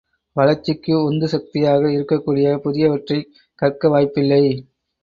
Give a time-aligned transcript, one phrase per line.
[0.35, 3.29] வளர்ச்சிக்கு உந்து சக்தியாக இருக்கக்கூடிய புதியவற்றைக்
[3.61, 4.43] கற்க வாய்ப்பில்லை.